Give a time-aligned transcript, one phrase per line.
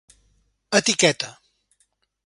[0.79, 1.29] Etiqueta: